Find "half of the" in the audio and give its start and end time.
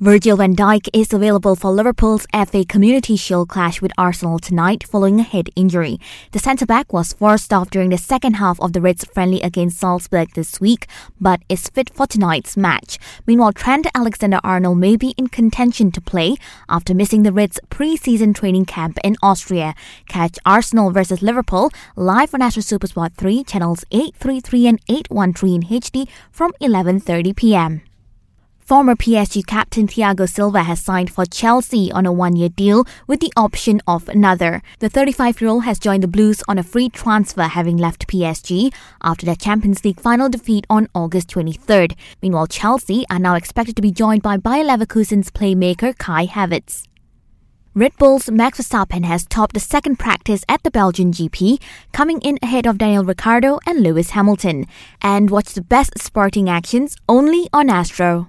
8.34-8.80